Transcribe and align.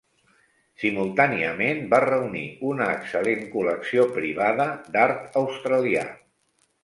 Simultàniament, 0.83 1.81
va 1.91 1.99
reunir 2.03 2.45
una 2.71 2.87
excel·lent 2.95 3.45
col·lecció 3.57 4.05
privada 4.15 4.67
d'art 4.97 5.39
australià. 5.45 6.07